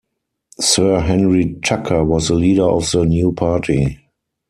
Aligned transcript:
Sir 0.59 0.99
Henry 1.01 1.59
Tucker 1.63 2.03
was 2.03 2.29
the 2.29 2.33
leader 2.33 2.63
of 2.67 2.89
the 2.89 3.05
new 3.05 3.31
party. 3.33 3.99